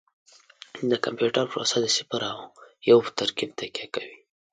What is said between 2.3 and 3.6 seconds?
او یو په ترکیب